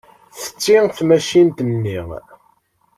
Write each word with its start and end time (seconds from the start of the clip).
Tetti 0.41 0.75
tmacint-nni. 0.97 1.99